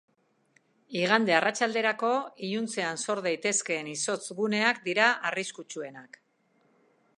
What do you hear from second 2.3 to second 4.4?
iluntzean sor daitezkeen izotz